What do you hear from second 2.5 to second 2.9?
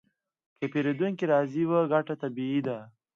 ده.